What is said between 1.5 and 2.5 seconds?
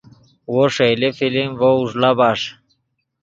ڤؤ اوݱڑا بݰ